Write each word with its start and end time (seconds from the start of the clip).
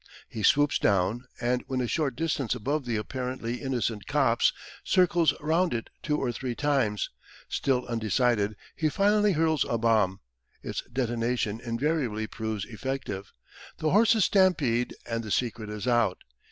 He 0.27 0.41
swoops 0.41 0.79
down, 0.79 1.25
and 1.39 1.63
when 1.67 1.79
a 1.79 1.87
short 1.87 2.15
distance 2.15 2.55
above 2.55 2.85
the 2.85 2.95
apparently 2.95 3.61
innocent 3.61 4.07
copse, 4.07 4.51
circles 4.83 5.31
round 5.39 5.75
it 5.75 5.91
two 6.01 6.17
or 6.17 6.31
three 6.31 6.55
times. 6.55 7.11
Still 7.47 7.85
undecided, 7.85 8.55
he 8.75 8.89
finally 8.89 9.33
hurls 9.33 9.63
a 9.63 9.77
bomb. 9.77 10.21
Its 10.63 10.81
detonation 10.91 11.59
invariably 11.61 12.25
proves 12.25 12.65
effective. 12.65 13.31
The 13.77 13.91
horses 13.91 14.25
stampede 14.25 14.95
and 15.05 15.23
the 15.23 15.29
secret 15.29 15.69
is 15.69 15.87
out. 15.87 16.17